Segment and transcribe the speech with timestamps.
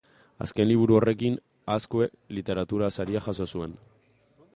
[0.43, 1.35] Azken liburu horrekin
[1.73, 2.07] Azkue
[2.37, 3.77] literatura saria jaso zuen.